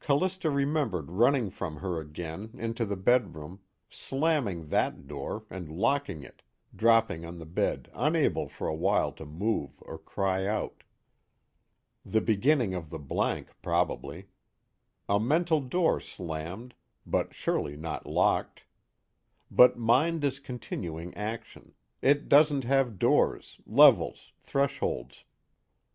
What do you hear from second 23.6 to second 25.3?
levels, thresholds.